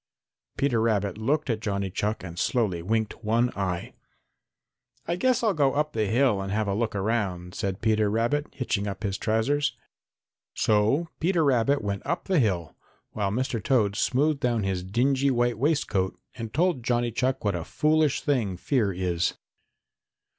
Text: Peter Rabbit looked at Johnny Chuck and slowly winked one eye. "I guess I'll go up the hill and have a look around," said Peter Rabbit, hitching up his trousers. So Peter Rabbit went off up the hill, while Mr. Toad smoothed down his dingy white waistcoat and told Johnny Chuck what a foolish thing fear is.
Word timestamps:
Peter 0.57 0.81
Rabbit 0.81 1.15
looked 1.19 1.47
at 1.47 1.59
Johnny 1.59 1.91
Chuck 1.91 2.23
and 2.23 2.39
slowly 2.39 2.81
winked 2.81 3.23
one 3.23 3.51
eye. 3.55 3.93
"I 5.07 5.15
guess 5.15 5.43
I'll 5.43 5.53
go 5.53 5.75
up 5.75 5.93
the 5.93 6.07
hill 6.07 6.41
and 6.41 6.51
have 6.51 6.67
a 6.67 6.73
look 6.73 6.95
around," 6.95 7.53
said 7.53 7.81
Peter 7.81 8.09
Rabbit, 8.09 8.47
hitching 8.51 8.87
up 8.87 9.03
his 9.03 9.19
trousers. 9.19 9.77
So 10.55 11.09
Peter 11.19 11.43
Rabbit 11.43 11.83
went 11.83 12.03
off 12.03 12.11
up 12.17 12.23
the 12.23 12.39
hill, 12.39 12.75
while 13.11 13.29
Mr. 13.29 13.63
Toad 13.63 13.95
smoothed 13.95 14.39
down 14.39 14.63
his 14.63 14.81
dingy 14.83 15.29
white 15.29 15.59
waistcoat 15.59 16.19
and 16.33 16.51
told 16.51 16.81
Johnny 16.83 17.11
Chuck 17.11 17.45
what 17.45 17.53
a 17.53 17.63
foolish 17.63 18.21
thing 18.23 18.57
fear 18.57 18.91
is. 18.91 19.35